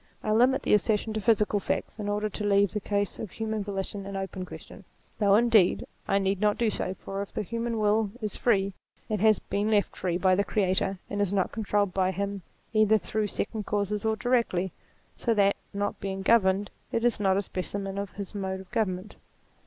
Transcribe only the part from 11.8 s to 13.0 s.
by him either